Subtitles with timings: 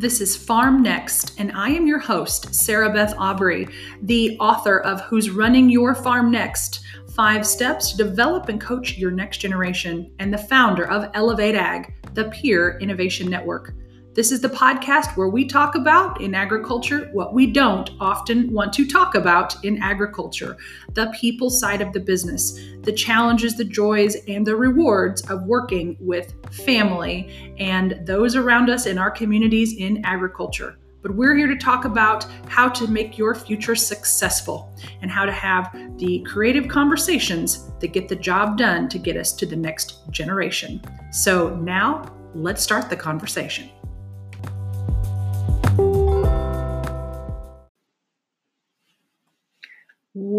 [0.00, 3.68] This is Farm Next, and I am your host, Sarah Beth Aubrey,
[4.00, 6.80] the author of Who's Running Your Farm Next
[7.14, 11.92] Five Steps to Develop and Coach Your Next Generation, and the founder of Elevate Ag,
[12.14, 13.74] the peer innovation network.
[14.12, 18.72] This is the podcast where we talk about in agriculture what we don't often want
[18.72, 20.56] to talk about in agriculture
[20.94, 25.96] the people side of the business, the challenges, the joys, and the rewards of working
[26.00, 30.76] with family and those around us in our communities in agriculture.
[31.02, 35.32] But we're here to talk about how to make your future successful and how to
[35.32, 40.10] have the creative conversations that get the job done to get us to the next
[40.10, 40.82] generation.
[41.12, 43.70] So now let's start the conversation.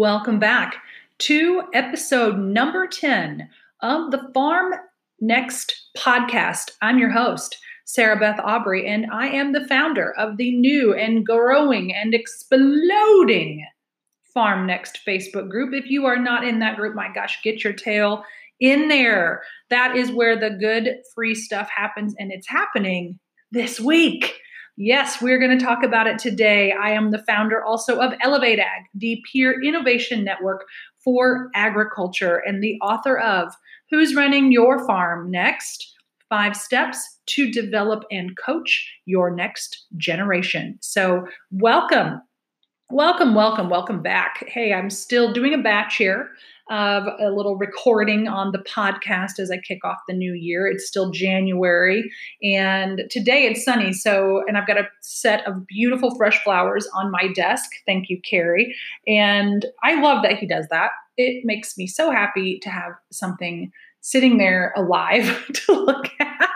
[0.02, 0.82] Welcome back
[1.18, 3.48] to episode number 10
[3.82, 4.74] of the Farm
[5.20, 6.72] Next podcast.
[6.82, 11.24] I'm your host, Sarah Beth Aubrey, and I am the founder of the new and
[11.24, 13.64] growing and exploding
[14.34, 15.72] Farm Next Facebook group.
[15.72, 18.24] If you are not in that group, my gosh, get your tail
[18.58, 19.44] in there.
[19.70, 23.20] That is where the good free stuff happens, and it's happening
[23.52, 24.36] this week.
[24.76, 26.72] Yes, we're going to talk about it today.
[26.72, 30.64] I am the founder also of Elevate Ag, the peer innovation network
[31.04, 33.52] for agriculture, and the author of
[33.90, 35.88] Who's Running Your Farm Next?
[36.30, 40.78] Five Steps to Develop and Coach Your Next Generation.
[40.80, 42.22] So, welcome.
[42.88, 44.42] Welcome, welcome, welcome back.
[44.48, 46.30] Hey, I'm still doing a batch here
[46.72, 50.66] of a little recording on the podcast as I kick off the new year.
[50.66, 52.10] It's still January,
[52.42, 53.92] and today it's sunny.
[53.92, 57.68] So, and I've got a set of beautiful fresh flowers on my desk.
[57.86, 58.74] Thank you, Carrie.
[59.06, 60.92] And I love that he does that.
[61.18, 63.70] It makes me so happy to have something
[64.00, 66.48] sitting there alive to look at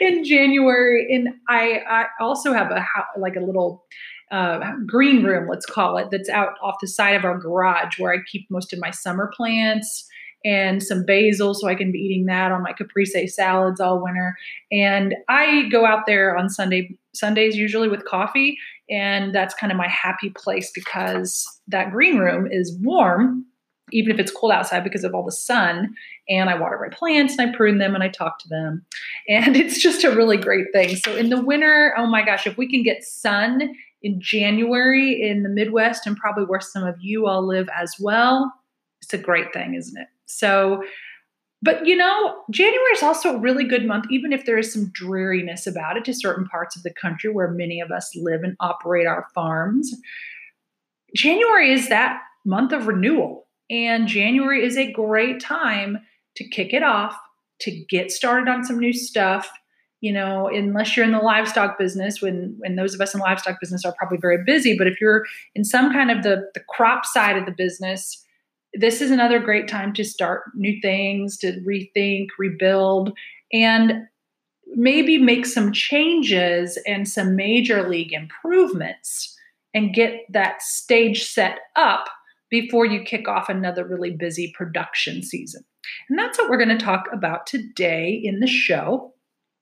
[0.00, 1.06] in January.
[1.12, 2.86] And I, I also have a
[3.18, 3.84] like a little
[4.30, 8.12] uh, green room, let's call it, that's out off the side of our garage where
[8.12, 10.06] I keep most of my summer plants
[10.44, 14.36] and some basil so I can be eating that on my caprese salads all winter.
[14.70, 18.56] And I go out there on Sunday Sundays usually with coffee
[18.88, 23.44] and that's kind of my happy place because that green room is warm
[23.90, 25.94] even if it's cold outside because of all the sun
[26.28, 28.84] and I water my plants and I prune them and I talk to them.
[29.28, 30.96] And it's just a really great thing.
[30.96, 35.42] So in the winter, oh my gosh, if we can get sun in January in
[35.42, 38.52] the Midwest and probably where some of you all live as well.
[39.02, 40.08] It's a great thing, isn't it?
[40.26, 40.82] So,
[41.62, 44.90] but you know, January is also a really good month, even if there is some
[44.92, 48.56] dreariness about it to certain parts of the country where many of us live and
[48.60, 49.92] operate our farms.
[51.16, 55.98] January is that month of renewal, and January is a great time
[56.36, 57.16] to kick it off,
[57.60, 59.50] to get started on some new stuff,
[60.00, 63.58] you know, unless you're in the livestock business, when when those of us in livestock
[63.60, 64.76] business are probably very busy.
[64.76, 68.24] But if you're in some kind of the the crop side of the business,
[68.74, 73.12] this is another great time to start new things, to rethink, rebuild,
[73.52, 74.06] and
[74.74, 79.34] maybe make some changes and some major league improvements
[79.74, 82.08] and get that stage set up
[82.50, 85.62] before you kick off another really busy production season.
[86.08, 89.12] And that's what we're going to talk about today in the show.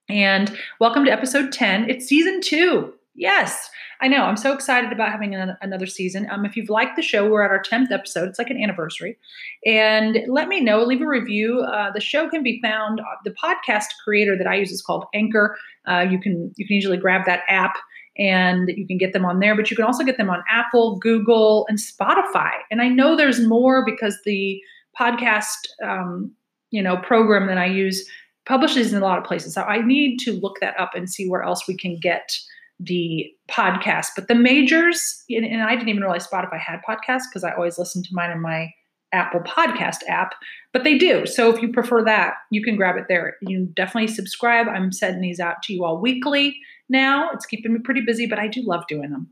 [0.08, 1.90] And welcome to episode 10.
[1.90, 2.94] It's season two.
[3.16, 3.68] Yes,
[4.00, 4.22] I know.
[4.22, 6.28] I'm so excited about having another season.
[6.30, 8.28] Um, if you've liked the show, we're at our 10th episode.
[8.28, 9.18] It's like an anniversary.
[9.64, 11.60] And let me know, leave a review.
[11.62, 15.06] Uh, the show can be found, uh, the podcast creator that I use is called
[15.12, 15.56] Anchor.
[15.88, 17.74] Uh, you can you can usually grab that app
[18.16, 20.98] and you can get them on there, but you can also get them on Apple,
[20.98, 22.52] Google, and Spotify.
[22.70, 24.60] And I know there's more because the
[24.98, 26.32] podcast um,
[26.70, 28.08] you know program that I use
[28.46, 29.54] publishes in a lot of places.
[29.54, 32.30] So I need to look that up and see where else we can get
[32.78, 34.08] the podcast.
[34.14, 38.02] But the majors, and I didn't even realize Spotify had podcasts because I always listen
[38.02, 38.70] to mine in my
[39.12, 40.34] Apple Podcast app,
[40.72, 41.26] but they do.
[41.26, 43.36] So if you prefer that, you can grab it there.
[43.40, 44.66] You definitely subscribe.
[44.68, 46.58] I'm sending these out to you all weekly
[46.88, 47.30] now.
[47.32, 49.28] It's keeping me pretty busy, but I do love doing them.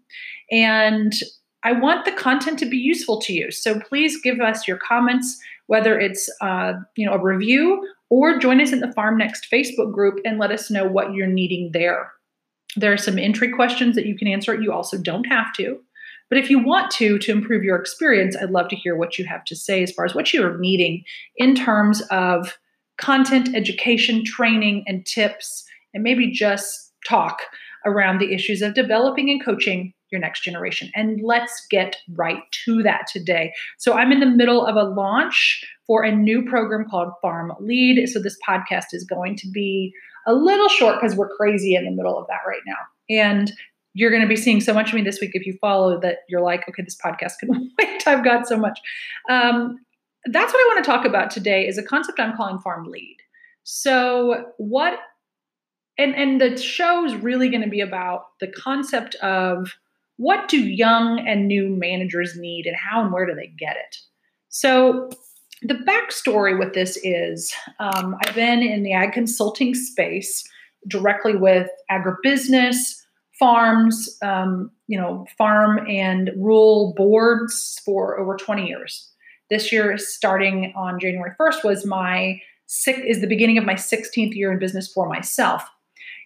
[0.50, 1.12] And
[1.64, 3.50] I want the content to be useful to you.
[3.50, 8.60] So please give us your comments, whether it's uh, you know a review or join
[8.60, 12.12] us in the Farm Next Facebook group and let us know what you're needing there.
[12.76, 14.60] There are some entry questions that you can answer.
[14.60, 15.80] You also don't have to.
[16.28, 19.24] But if you want to, to improve your experience, I'd love to hear what you
[19.26, 21.04] have to say as far as what you are needing
[21.36, 22.58] in terms of
[22.98, 27.40] content, education, training, and tips, and maybe just talk
[27.84, 30.90] around the issues of developing and coaching your next generation.
[30.94, 33.52] And let's get right to that today.
[33.78, 38.08] So, I'm in the middle of a launch for a new program called Farm Lead.
[38.08, 39.92] So, this podcast is going to be
[40.26, 42.76] a little short because we're crazy in the middle of that right now.
[43.10, 43.52] And
[43.94, 46.18] you're going to be seeing so much of me this week if you follow that
[46.28, 48.06] you're like, okay, this podcast can wait.
[48.06, 48.78] I've got so much.
[49.28, 49.78] Um,
[50.26, 53.16] that's what I want to talk about today is a concept I'm calling farm lead.
[53.62, 54.98] So what
[55.96, 59.74] and and the show is really going to be about the concept of
[60.16, 63.96] what do young and new managers need and how and where do they get it?
[64.48, 65.10] So
[65.62, 70.44] the backstory with this is um, i've been in the ag consulting space
[70.88, 73.00] directly with agribusiness
[73.38, 79.10] farms um, you know farm and rural boards for over 20 years.
[79.50, 84.34] This year starting on january 1st was my six, is the beginning of my 16th
[84.34, 85.64] year in business for myself.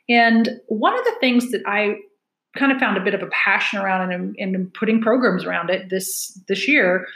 [0.08, 1.96] And one of the things that I
[2.56, 5.90] kind of found a bit of a passion around and, and putting programs around it
[5.90, 7.06] this this year.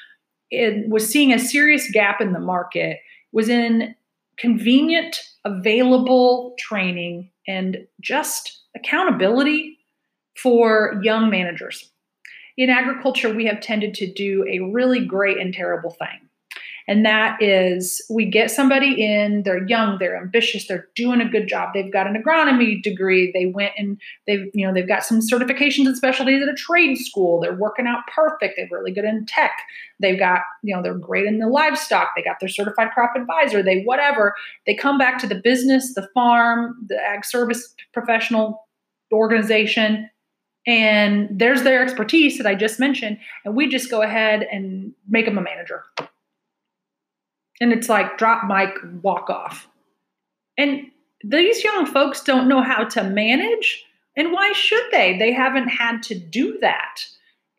[0.51, 2.99] It was seeing a serious gap in the market
[3.33, 3.95] was in
[4.37, 9.79] convenient available training and just accountability
[10.37, 11.91] for young managers.
[12.57, 16.29] In agriculture we have tended to do a really great and terrible thing
[16.89, 21.49] and that is we get somebody in, they're young, they're ambitious, they're doing a good
[21.49, 21.71] job.
[21.73, 23.31] They've got an agronomy degree.
[23.33, 26.97] They went and they've, you know, they've got some certifications and specialties at a trade
[26.97, 27.41] school.
[27.41, 28.55] They're working out perfect.
[28.57, 29.53] They're really good in tech.
[30.01, 32.11] They've got, you know, they're great in the livestock.
[32.17, 33.63] They got their certified crop advisor.
[33.63, 34.35] They whatever.
[34.67, 38.67] They come back to the business, the farm, the ag service professional
[39.13, 40.09] organization
[40.67, 45.25] and there's their expertise that I just mentioned, and we just go ahead and make
[45.25, 45.83] them a manager
[47.63, 49.69] and it's like drop mic walk off.
[50.59, 50.91] And
[51.25, 53.85] these young folks don't know how to manage
[54.17, 55.17] and why should they?
[55.19, 57.07] They haven't had to do that.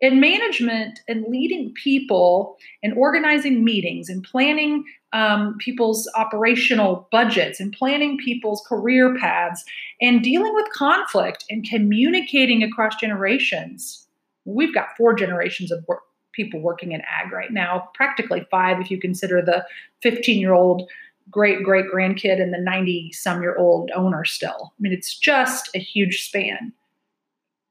[0.01, 4.83] In management and leading people and organizing meetings and planning
[5.13, 9.63] um, people's operational budgets and planning people's career paths
[10.01, 14.05] and dealing with conflict and communicating across generations.
[14.43, 16.01] We've got four generations of work
[16.33, 19.65] people working in ag right now, practically five if you consider the
[20.01, 20.89] 15 year old
[21.29, 24.73] great great grandkid and the 90 some year old owner still.
[24.77, 26.73] I mean, it's just a huge span.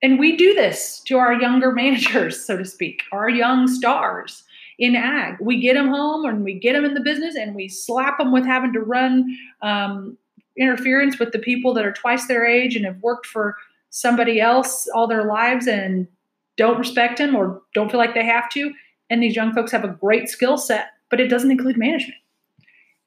[0.02, 4.44] And we do this to our younger managers, so to speak, our young stars
[4.78, 5.36] in ag.
[5.40, 8.32] We get them home and we get them in the business and we slap them
[8.32, 10.16] with having to run um,
[10.56, 13.56] interference with the people that are twice their age and have worked for
[13.90, 16.08] somebody else all their lives and
[16.56, 18.72] don't respect him or don't feel like they have to.
[19.10, 22.18] And these young folks have a great skill set, but it doesn't include management.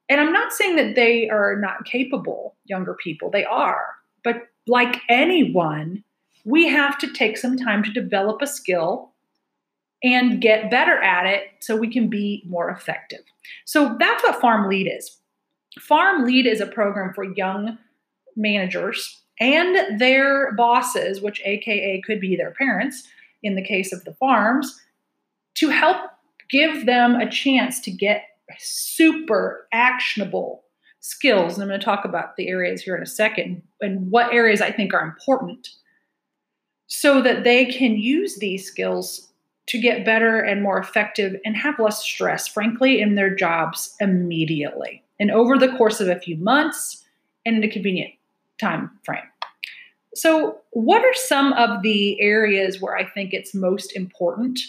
[0.10, 3.88] And I'm not saying that they are not capable, younger people, they are.
[4.24, 6.04] But like anyone,
[6.44, 9.12] we have to take some time to develop a skill
[10.04, 13.22] and get better at it so we can be more effective.
[13.66, 15.18] So that's what Farm Lead is.
[15.80, 17.78] Farm Lead is a program for young
[18.36, 23.08] managers and their bosses, which AKA could be their parents,
[23.46, 24.82] in the case of the farms,
[25.56, 25.98] to help
[26.50, 28.24] give them a chance to get
[28.58, 30.64] super actionable
[31.00, 31.54] skills.
[31.54, 34.62] And I'm going to talk about the areas here in a second and what areas
[34.62, 35.70] I think are important
[36.88, 39.30] so that they can use these skills
[39.68, 45.04] to get better and more effective and have less stress, frankly, in their jobs immediately
[45.20, 47.04] and over the course of a few months
[47.46, 48.14] and in a convenient
[48.60, 49.24] time frame.
[50.14, 54.60] So, what are some of the areas where I think it's most important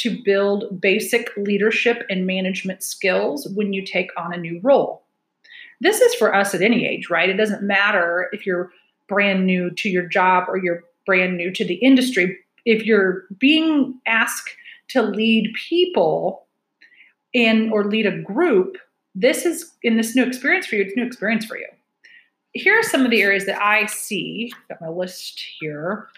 [0.00, 5.06] to build basic leadership and management skills when you take on a new role?
[5.80, 7.30] This is for us at any age, right?
[7.30, 8.70] It doesn't matter if you're
[9.08, 12.36] brand new to your job or you're brand new to the industry.
[12.66, 14.50] If you're being asked
[14.88, 16.44] to lead people
[17.32, 18.76] in or lead a group,
[19.14, 21.68] this is in this new experience for you, it's new experience for you
[22.56, 26.08] here are some of the areas that I see, got my list here,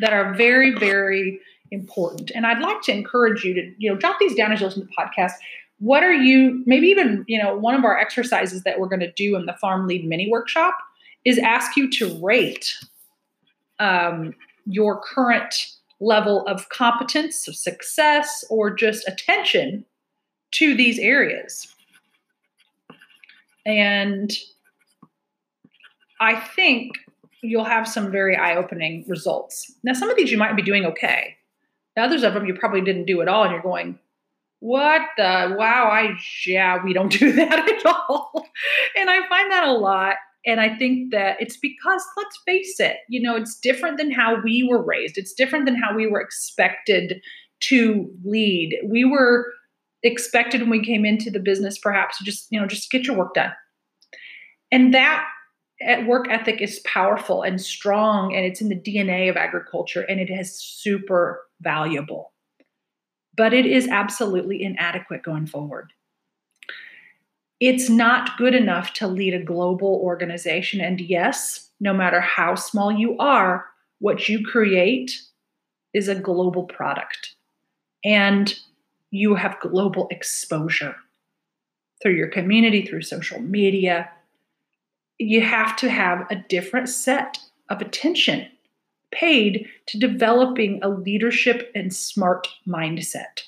[0.00, 2.30] that are very, very important.
[2.34, 4.82] And I'd like to encourage you to, you know, jot these down as you listen
[4.82, 5.32] to the podcast.
[5.78, 9.12] What are you, maybe even, you know, one of our exercises that we're going to
[9.12, 10.74] do in the Farm Lead Mini Workshop
[11.24, 12.76] is ask you to rate
[13.78, 14.34] um,
[14.66, 15.54] your current
[16.00, 19.84] level of competence, of success, or just attention
[20.52, 21.74] to these areas.
[23.64, 24.32] And
[26.22, 26.92] I think
[27.42, 29.72] you'll have some very eye opening results.
[29.82, 31.34] Now, some of these you might be doing okay.
[31.96, 33.98] The others of them you probably didn't do at all, and you're going,
[34.60, 38.46] what the wow, I yeah, we don't do that at all.
[38.96, 40.14] and I find that a lot.
[40.46, 44.40] And I think that it's because, let's face it, you know, it's different than how
[44.42, 45.18] we were raised.
[45.18, 47.20] It's different than how we were expected
[47.60, 48.76] to lead.
[48.84, 49.46] We were
[50.04, 53.34] expected when we came into the business, perhaps, just, you know, just get your work
[53.34, 53.52] done.
[54.72, 55.24] And that
[56.06, 60.30] work ethic is powerful and strong and it's in the DNA of agriculture and it
[60.30, 62.32] is super valuable.
[63.36, 65.92] But it is absolutely inadequate going forward.
[67.60, 70.80] It's not good enough to lead a global organization.
[70.80, 73.66] And yes, no matter how small you are,
[74.00, 75.22] what you create
[75.94, 77.36] is a global product.
[78.04, 78.58] And
[79.10, 80.96] you have global exposure
[82.02, 84.10] through your community, through social media,
[85.22, 87.38] you have to have a different set
[87.68, 88.46] of attention
[89.10, 93.42] paid to developing a leadership and smart mindset.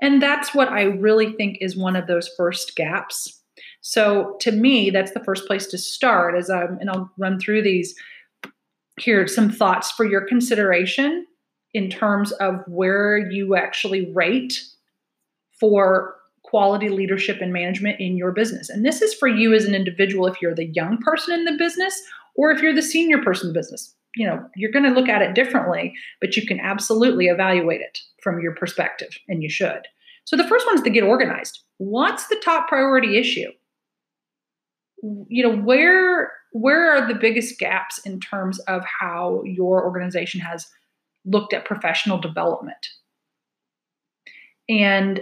[0.00, 3.40] And that's what I really think is one of those first gaps.
[3.80, 7.62] So to me, that's the first place to start as I'm and I'll run through
[7.62, 7.94] these
[8.98, 11.26] here some thoughts for your consideration
[11.72, 14.62] in terms of where you actually rate
[15.58, 18.70] for quality leadership and management in your business.
[18.70, 21.56] And this is for you as an individual if you're the young person in the
[21.58, 22.00] business
[22.36, 23.94] or if you're the senior person in the business.
[24.14, 27.98] You know, you're going to look at it differently, but you can absolutely evaluate it
[28.22, 29.88] from your perspective, and you should.
[30.24, 31.60] So the first one is to get organized.
[31.78, 33.50] What's the top priority issue?
[35.28, 40.68] You know, where where are the biggest gaps in terms of how your organization has
[41.24, 42.86] looked at professional development?
[44.68, 45.20] And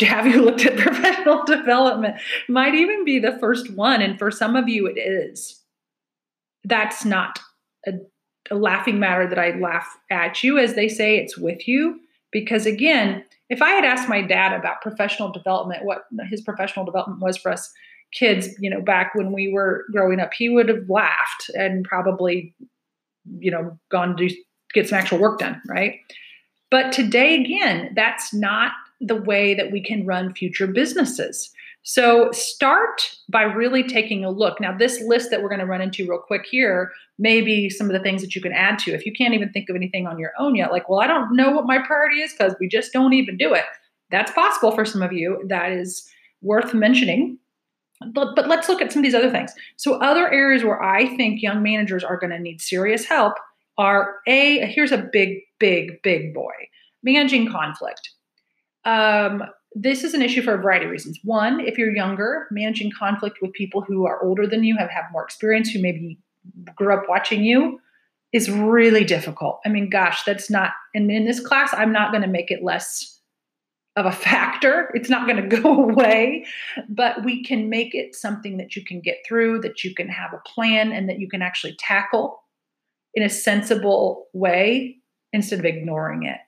[0.00, 2.16] have you looked at professional development
[2.48, 4.02] might even be the first one.
[4.02, 5.62] And for some of you it is.
[6.64, 7.38] That's not
[7.86, 7.92] a,
[8.50, 12.00] a, laughing matter that i laugh at you as they say it's with you.
[12.32, 17.20] Because again if i had asked my dad about professional development what his professional development
[17.20, 17.72] was for us
[18.12, 22.54] kids you know back when we were growing up he would have laughed and probably
[23.38, 24.28] you know gone to
[24.74, 26.00] get some actual work done right?
[26.70, 31.50] But today again that's not the way that we can run future businesses.
[31.82, 34.60] So start by really taking a look.
[34.60, 37.86] Now, this list that we're going to run into real quick here may be some
[37.86, 38.92] of the things that you can add to.
[38.92, 41.36] If you can't even think of anything on your own yet, like, well, I don't
[41.36, 43.64] know what my priority is because we just don't even do it.
[44.10, 45.44] That's possible for some of you.
[45.48, 46.08] That is
[46.42, 47.38] worth mentioning.
[48.12, 49.52] But, but let's look at some of these other things.
[49.76, 53.34] So, other areas where I think young managers are going to need serious help
[53.78, 56.52] are A, here's a big, big, big boy
[57.06, 58.10] managing conflict.
[58.86, 59.42] Um,
[59.74, 61.18] this is an issue for a variety of reasons.
[61.22, 65.04] One, if you're younger, managing conflict with people who are older than you, have have
[65.12, 66.18] more experience, who maybe
[66.74, 67.78] grew up watching you,
[68.32, 69.60] is really difficult.
[69.66, 70.70] I mean, gosh, that's not.
[70.94, 73.20] And in this class, I'm not going to make it less
[73.96, 74.90] of a factor.
[74.94, 76.46] It's not going to go away,
[76.88, 80.32] but we can make it something that you can get through, that you can have
[80.32, 82.42] a plan, and that you can actually tackle
[83.14, 84.96] in a sensible way
[85.34, 86.38] instead of ignoring it,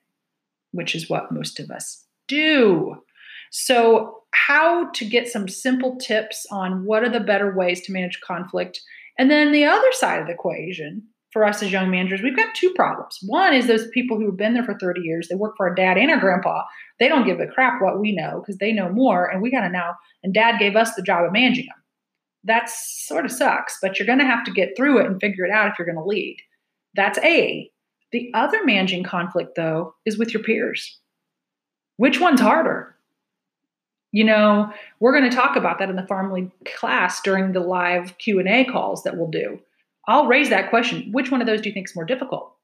[0.72, 2.96] which is what most of us do.
[3.50, 8.20] So, how to get some simple tips on what are the better ways to manage
[8.20, 8.80] conflict.
[9.18, 12.54] And then the other side of the equation for us as young managers, we've got
[12.54, 13.18] two problems.
[13.26, 15.74] One is those people who have been there for 30 years, they work for our
[15.74, 16.62] dad and our grandpa.
[16.98, 19.26] They don't give a crap what we know because they know more.
[19.26, 21.82] And we got to now, and dad gave us the job of managing them.
[22.44, 25.44] That sort of sucks, but you're going to have to get through it and figure
[25.44, 26.36] it out if you're going to lead.
[26.94, 27.70] That's A.
[28.12, 30.98] The other managing conflict, though, is with your peers.
[31.98, 32.94] Which one's harder?
[34.12, 38.16] You know, we're going to talk about that in the farm class during the live
[38.18, 39.60] Q&A calls that we'll do.
[40.06, 41.12] I'll raise that question.
[41.12, 42.54] Which one of those do you think is more difficult?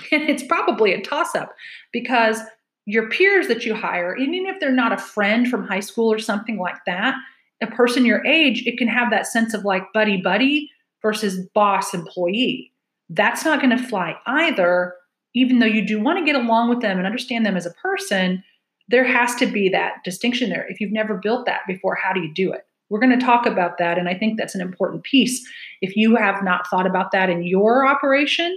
[0.12, 1.54] And it's probably a toss up
[1.92, 2.40] because
[2.84, 6.18] your peers that you hire, even if they're not a friend from high school or
[6.18, 7.14] something like that,
[7.62, 11.94] a person your age, it can have that sense of like buddy buddy versus boss
[11.94, 12.72] employee.
[13.08, 14.94] That's not going to fly either,
[15.34, 17.74] even though you do want to get along with them and understand them as a
[17.74, 18.42] person
[18.88, 20.66] there has to be that distinction there.
[20.68, 22.66] If you've never built that before, how do you do it?
[22.90, 23.98] We're going to talk about that.
[23.98, 25.46] And I think that's an important piece.
[25.80, 28.56] If you have not thought about that in your operation,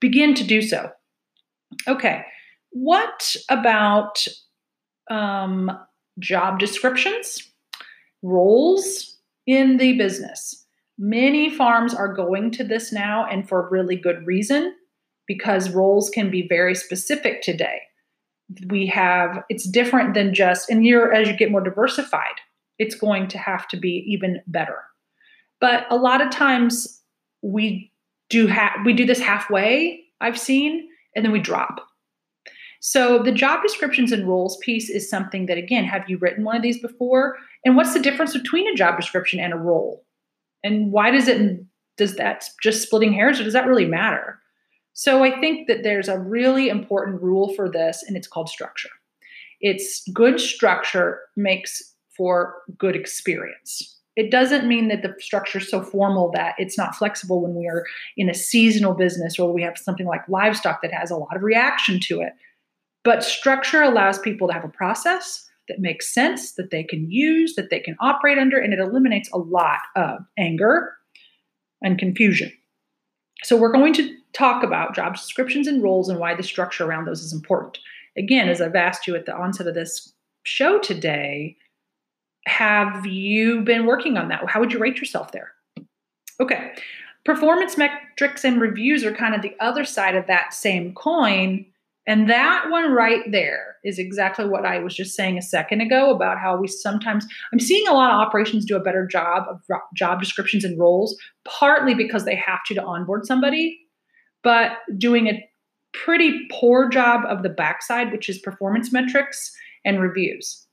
[0.00, 0.90] begin to do so.
[1.88, 2.24] Okay.
[2.70, 4.24] What about
[5.10, 5.70] um,
[6.20, 7.42] job descriptions,
[8.22, 10.64] roles in the business?
[10.96, 14.74] Many farms are going to this now, and for really good reason,
[15.26, 17.80] because roles can be very specific today
[18.66, 22.40] we have it's different than just and you're as you get more diversified
[22.80, 24.78] it's going to have to be even better.
[25.60, 27.02] But a lot of times
[27.42, 27.92] we
[28.30, 31.86] do have we do this halfway i've seen and then we drop.
[32.80, 36.56] So the job descriptions and roles piece is something that again have you written one
[36.56, 37.36] of these before?
[37.64, 40.04] And what's the difference between a job description and a role?
[40.64, 41.60] And why does it
[41.98, 44.40] does that just splitting hairs or does that really matter
[44.92, 48.90] so I think that there's a really important rule for this, and it's called structure.
[49.60, 53.98] It's good structure makes for good experience.
[54.16, 57.66] It doesn't mean that the structure is so formal that it's not flexible when we
[57.66, 57.84] are
[58.16, 61.42] in a seasonal business or we have something like livestock that has a lot of
[61.42, 62.32] reaction to it.
[63.04, 67.54] But structure allows people to have a process that makes sense, that they can use,
[67.54, 70.92] that they can operate under, and it eliminates a lot of anger
[71.82, 72.52] and confusion.
[73.44, 77.06] So, we're going to talk about job descriptions and roles and why the structure around
[77.06, 77.78] those is important.
[78.16, 80.12] Again, as I've asked you at the onset of this
[80.44, 81.56] show today,
[82.46, 84.48] have you been working on that?
[84.48, 85.52] How would you rate yourself there?
[86.40, 86.72] Okay.
[87.24, 91.66] Performance metrics and reviews are kind of the other side of that same coin.
[92.06, 96.14] And that one right there is exactly what I was just saying a second ago
[96.14, 99.60] about how we sometimes, I'm seeing a lot of operations do a better job of
[99.94, 103.78] job descriptions and roles, partly because they have to to onboard somebody,
[104.42, 105.48] but doing a
[105.92, 109.52] pretty poor job of the backside, which is performance metrics
[109.84, 110.66] and reviews.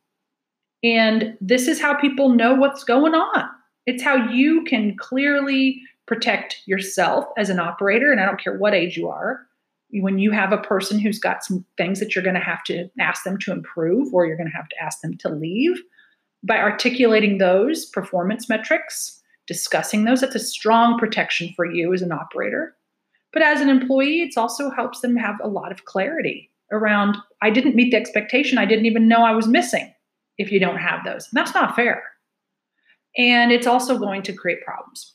[0.84, 3.50] And this is how people know what's going on.
[3.86, 8.12] It's how you can clearly protect yourself as an operator.
[8.12, 9.42] And I don't care what age you are.
[9.92, 12.90] When you have a person who's got some things that you're going to have to
[13.00, 15.82] ask them to improve or you're going to have to ask them to leave,
[16.44, 22.12] by articulating those performance metrics, discussing those, that's a strong protection for you as an
[22.12, 22.76] operator.
[23.38, 27.52] But as an employee, it also helps them have a lot of clarity around I
[27.52, 29.94] didn't meet the expectation, I didn't even know I was missing
[30.40, 31.30] if you don't have those.
[31.34, 32.02] That's not fair.
[33.16, 35.14] And it's also going to create problems.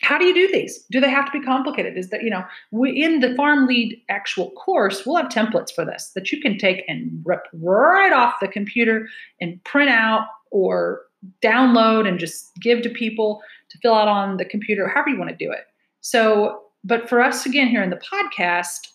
[0.00, 0.82] How do you do these?
[0.90, 1.98] Do they have to be complicated?
[1.98, 5.84] Is that, you know, we, in the Farm Lead actual course, we'll have templates for
[5.84, 9.08] this that you can take and rip right off the computer
[9.42, 11.02] and print out or
[11.42, 15.28] download and just give to people to fill out on the computer, however you want
[15.28, 15.66] to do it.
[16.00, 18.88] So, but for us again here in the podcast,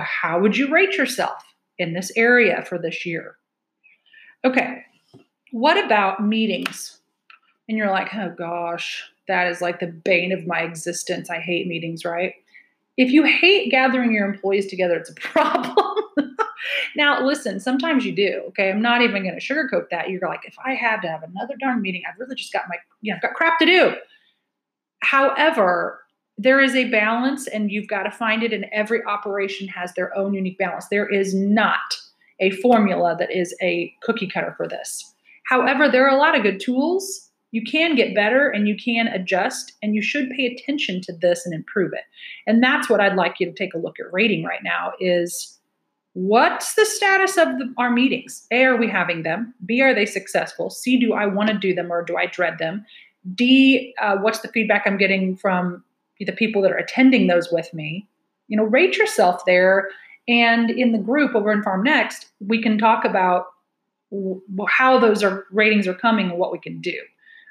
[0.00, 1.42] how would you rate yourself
[1.78, 3.36] in this area for this year?
[4.44, 4.84] Okay,
[5.52, 6.98] what about meetings?
[7.68, 11.30] And you're like, oh gosh, that is like the bane of my existence.
[11.30, 12.34] I hate meetings, right?
[12.96, 15.76] If you hate gathering your employees together, it's a problem.
[16.96, 18.42] now, listen, sometimes you do.
[18.48, 18.70] Okay.
[18.70, 20.10] I'm not even going to sugarcoat that.
[20.10, 22.76] You're like, if I had to have another darn meeting, I've really just got my,
[23.00, 23.94] you know, I've got crap to do.
[25.00, 26.03] However,
[26.36, 30.16] there is a balance and you've got to find it, and every operation has their
[30.16, 30.88] own unique balance.
[30.88, 31.98] There is not
[32.40, 35.14] a formula that is a cookie cutter for this.
[35.46, 37.30] However, there are a lot of good tools.
[37.52, 41.46] You can get better and you can adjust, and you should pay attention to this
[41.46, 42.04] and improve it.
[42.48, 45.58] And that's what I'd like you to take a look at rating right now is
[46.14, 48.46] what's the status of the, our meetings?
[48.50, 49.54] A, are we having them?
[49.64, 50.70] B, are they successful?
[50.70, 52.84] C, do I want to do them or do I dread them?
[53.34, 55.84] D, uh, what's the feedback I'm getting from
[56.20, 58.08] the people that are attending those with me?
[58.48, 59.88] You know, rate yourself there.
[60.28, 63.46] And in the group over in Farm Next, we can talk about
[64.68, 66.98] how those are ratings are coming and what we can do.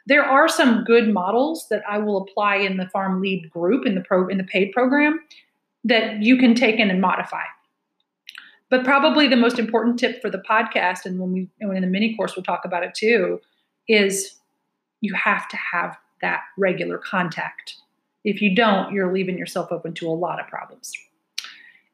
[0.05, 3.95] There are some good models that I will apply in the farm lead group in
[3.95, 5.19] the pro in the paid program
[5.83, 7.43] that you can take in and modify.
[8.69, 11.87] But probably the most important tip for the podcast, and when we when in the
[11.87, 13.39] mini course we'll talk about it too,
[13.87, 14.35] is
[15.01, 17.75] you have to have that regular contact.
[18.23, 20.91] If you don't, you're leaving yourself open to a lot of problems.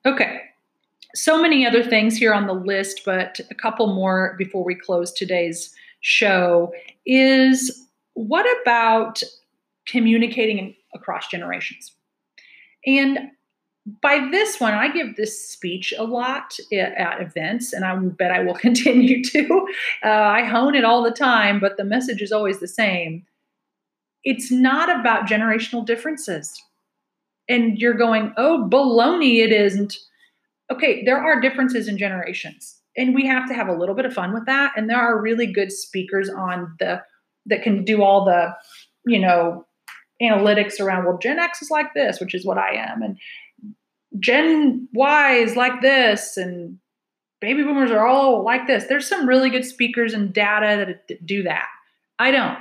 [0.05, 0.41] Okay,
[1.15, 5.11] so many other things here on the list, but a couple more before we close
[5.11, 6.71] today's show
[7.05, 9.21] is what about
[9.85, 11.91] communicating across generations?
[12.85, 13.31] And
[14.01, 18.41] by this one, I give this speech a lot at events, and I bet I
[18.41, 19.67] will continue to.
[20.03, 23.25] Uh, I hone it all the time, but the message is always the same.
[24.23, 26.61] It's not about generational differences.
[27.47, 29.97] And you're going, oh, baloney, it isn't
[30.71, 34.13] okay, there are differences in generations, and we have to have a little bit of
[34.13, 34.73] fun with that.
[34.75, 37.01] And there are really good speakers on the
[37.45, 38.53] that can do all the,
[39.05, 39.65] you know,
[40.21, 41.05] analytics around.
[41.05, 43.17] Well, Gen X is like this, which is what I am, and
[44.19, 46.77] Gen Y is like this, and
[47.41, 48.85] baby boomers are all like this.
[48.85, 51.67] There's some really good speakers and data that do that.
[52.19, 52.59] I don't.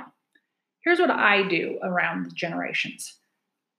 [0.83, 3.15] Here's what I do around the generations.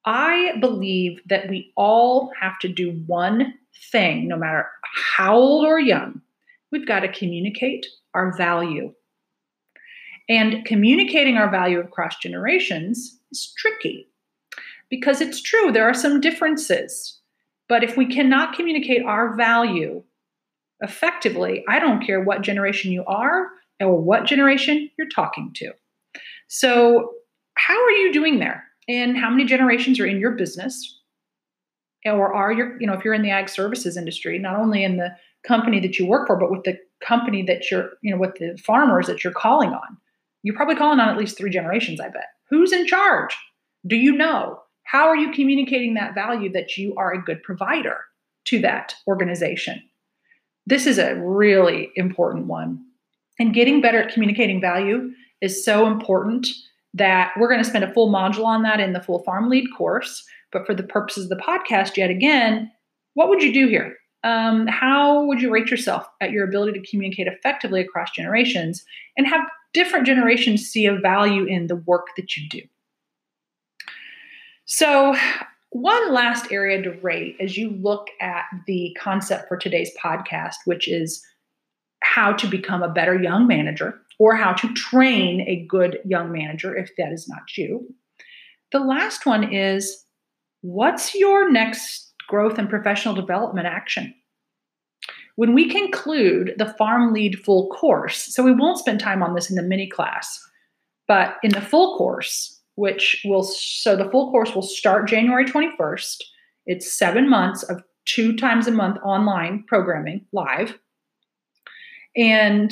[0.05, 3.55] I believe that we all have to do one
[3.91, 4.67] thing, no matter
[5.17, 6.21] how old or young.
[6.73, 8.93] We've got to communicate our value.
[10.29, 14.09] And communicating our value across generations is tricky
[14.89, 17.19] because it's true, there are some differences.
[17.69, 20.03] But if we cannot communicate our value
[20.81, 23.49] effectively, I don't care what generation you are
[23.81, 25.73] or what generation you're talking to.
[26.53, 27.13] So,
[27.55, 28.65] how are you doing there?
[28.89, 30.99] And how many generations are in your business?
[32.05, 34.97] Or are you, you know, if you're in the ag services industry, not only in
[34.97, 35.11] the
[35.47, 38.59] company that you work for, but with the company that you're, you know, with the
[38.67, 39.97] farmers that you're calling on.
[40.43, 42.27] You're probably calling on at least three generations, I bet.
[42.49, 43.37] Who's in charge?
[43.87, 44.59] Do you know?
[44.83, 47.99] How are you communicating that value that you are a good provider
[48.47, 49.81] to that organization?
[50.67, 52.85] This is a really important one.
[53.39, 56.49] And getting better at communicating value is so important
[56.95, 59.67] that we're going to spend a full module on that in the full farm lead
[59.77, 60.25] course.
[60.53, 62.71] But for the purposes of the podcast, yet again,
[63.15, 63.97] what would you do here?
[64.23, 68.85] Um, how would you rate yourself at your ability to communicate effectively across generations
[69.17, 69.41] and have
[69.73, 72.61] different generations see a value in the work that you do?
[74.67, 75.17] So,
[75.71, 80.89] one last area to rate as you look at the concept for today's podcast, which
[80.89, 81.25] is
[82.03, 86.77] how to become a better young manager or how to train a good young manager
[86.77, 87.89] if that is not you.
[88.71, 90.05] The last one is
[90.61, 94.15] what's your next growth and professional development action?
[95.37, 99.49] When we conclude the Farm Lead full course, so we won't spend time on this
[99.49, 100.39] in the mini class,
[101.09, 106.17] but in the full course, which will, so the full course will start January 21st.
[106.67, 110.79] It's seven months of two times a month online programming live.
[112.17, 112.71] And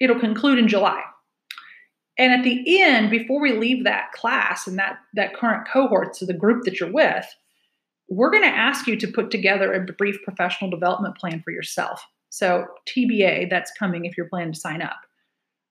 [0.00, 1.02] it'll conclude in July.
[2.18, 6.26] And at the end, before we leave that class and that, that current cohort, so
[6.26, 7.24] the group that you're with,
[8.08, 12.04] we're going to ask you to put together a brief professional development plan for yourself.
[12.28, 14.98] So, TBA, that's coming if you're planning to sign up.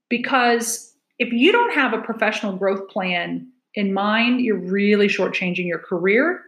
[0.10, 5.80] Because if you don't have a professional growth plan in mind, you're really shortchanging your
[5.80, 6.42] career,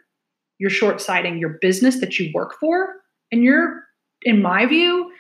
[0.57, 2.95] you're short sighting your business that you work for,
[3.31, 3.83] and you're,
[4.23, 5.10] in my view,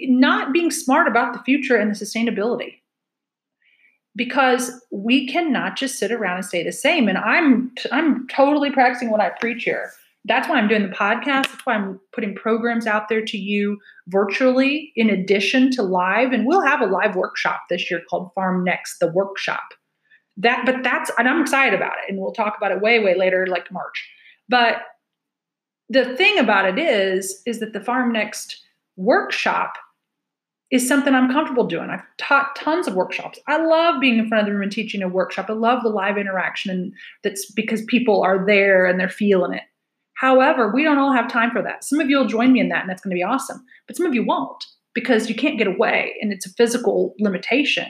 [0.00, 2.74] not being smart about the future and the sustainability
[4.16, 9.10] because we cannot just sit around and stay the same and i'm i'm totally practicing
[9.10, 9.90] what i preach here
[10.28, 11.46] that's why I'm doing the podcast.
[11.48, 16.32] That's why I'm putting programs out there to you virtually in addition to live.
[16.32, 19.64] And we'll have a live workshop this year called Farm Next, the workshop.
[20.36, 22.10] That, but that's, and I'm excited about it.
[22.10, 24.08] And we'll talk about it way, way later, like March.
[24.48, 24.82] But
[25.88, 28.62] the thing about it is, is that the Farm Next
[28.96, 29.74] workshop
[30.70, 31.88] is something I'm comfortable doing.
[31.90, 33.38] I've taught tons of workshops.
[33.46, 35.46] I love being in front of the room and teaching a workshop.
[35.48, 36.92] I love the live interaction and
[37.24, 39.62] that's because people are there and they're feeling it.
[40.18, 41.84] However, we don't all have time for that.
[41.84, 43.64] Some of you will join me in that, and that's going to be awesome.
[43.86, 47.86] But some of you won't because you can't get away, and it's a physical limitation.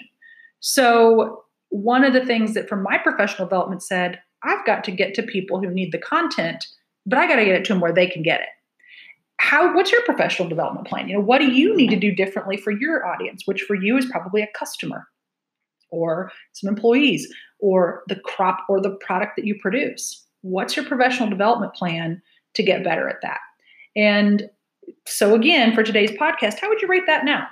[0.61, 5.15] So, one of the things that from my professional development said, I've got to get
[5.15, 6.67] to people who need the content,
[7.07, 8.49] but I got to get it to them where they can get it.
[9.39, 11.09] How what's your professional development plan?
[11.09, 13.97] You know, what do you need to do differently for your audience, which for you
[13.97, 15.07] is probably a customer
[15.91, 21.29] or some employees or the crop or the product that you produce what's your professional
[21.29, 22.23] development plan
[22.55, 23.39] to get better at that?
[23.97, 24.49] And
[25.07, 27.47] so again, for today's podcast, how would you rate that now?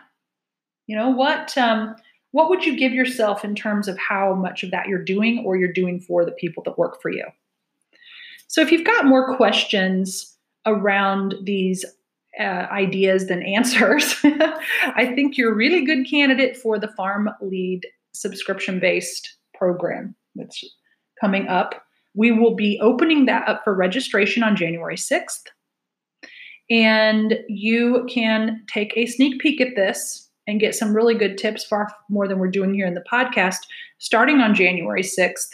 [0.87, 1.97] You know, what um,
[2.31, 5.57] what would you give yourself in terms of how much of that you're doing or
[5.57, 7.25] you're doing for the people that work for you?
[8.47, 10.36] So if you've got more questions
[10.67, 11.85] around these
[12.39, 17.87] uh, ideas than answers, I think you're a really good candidate for the Farm Lead
[18.13, 20.63] subscription based program that's
[21.21, 25.45] coming up we will be opening that up for registration on January 6th.
[26.71, 31.65] And you can take a sneak peek at this and get some really good tips,
[31.65, 33.59] far more than we're doing here in the podcast,
[33.99, 35.51] starting on January 6th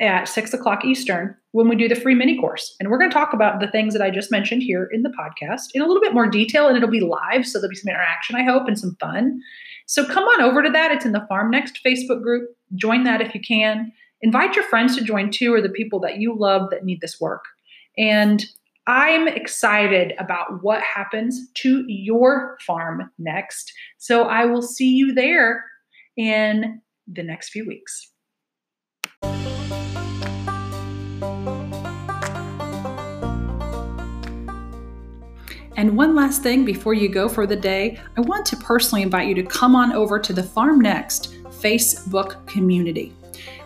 [0.00, 2.76] at 6 o'clock Eastern when we do the free mini course.
[2.78, 5.14] And we're going to talk about the things that I just mentioned here in the
[5.18, 7.88] podcast in a little bit more detail, and it'll be live, so there'll be some
[7.88, 9.40] interaction, I hope, and some fun.
[9.86, 10.90] So come on over to that.
[10.90, 12.50] It's in the Farm Next Facebook group.
[12.74, 16.18] Join that if you can invite your friends to join too, or the people that
[16.18, 17.44] you love that need this work.
[17.96, 18.44] And
[18.86, 23.72] I'm excited about what happens to your farm next.
[23.98, 25.64] So I will see you there
[26.16, 28.10] in the next few weeks.
[35.76, 39.28] And one last thing before you go for the day, I want to personally invite
[39.28, 43.12] you to come on over to the Farm Next Facebook community.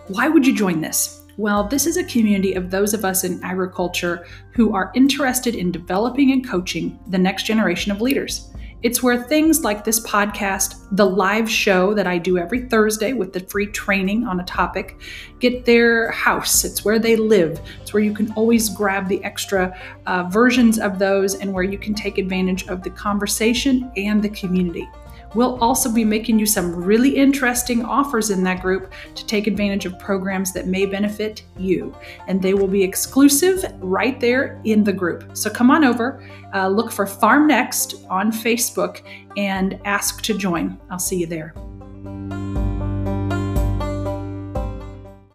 [0.08, 1.24] Why would you join this?
[1.36, 5.70] Well, this is a community of those of us in agriculture who are interested in
[5.70, 8.49] developing and coaching the next generation of leaders.
[8.82, 13.34] It's where things like this podcast, the live show that I do every Thursday with
[13.34, 14.98] the free training on a topic,
[15.38, 16.64] get their house.
[16.64, 17.60] It's where they live.
[17.82, 21.76] It's where you can always grab the extra uh, versions of those and where you
[21.76, 24.88] can take advantage of the conversation and the community.
[25.34, 29.86] We'll also be making you some really interesting offers in that group to take advantage
[29.86, 31.94] of programs that may benefit you.
[32.26, 35.36] And they will be exclusive right there in the group.
[35.36, 39.02] So come on over, uh, look for Farm Next on Facebook,
[39.36, 40.78] and ask to join.
[40.90, 41.54] I'll see you there.